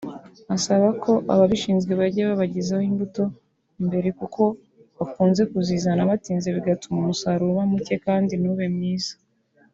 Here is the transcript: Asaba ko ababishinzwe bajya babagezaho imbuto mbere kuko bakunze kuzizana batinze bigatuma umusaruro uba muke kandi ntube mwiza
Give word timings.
Asaba 0.55 0.87
ko 1.03 1.11
ababishinzwe 1.33 1.91
bajya 2.01 2.23
babagezaho 2.29 2.83
imbuto 2.89 3.23
mbere 3.85 4.07
kuko 4.19 4.41
bakunze 4.97 5.41
kuzizana 5.51 6.09
batinze 6.11 6.47
bigatuma 6.57 6.97
umusaruro 6.99 7.49
uba 7.53 7.63
muke 7.71 7.95
kandi 8.05 8.33
ntube 8.35 8.65
mwiza 8.75 9.13